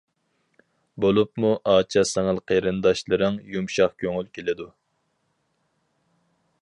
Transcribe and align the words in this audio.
بولۇپمۇ 1.03 1.51
ئاچا- 1.73 2.03
سىڭىل 2.13 2.41
قېرىنداشلىرىڭ 2.51 3.37
يۇمشاق 3.57 3.95
كۆڭۈل 4.05 4.33
كېلىدۇ. 4.39 4.69